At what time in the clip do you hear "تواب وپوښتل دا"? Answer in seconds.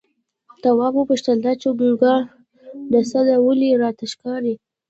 0.61-1.53